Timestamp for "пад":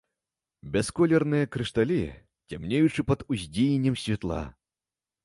3.11-3.19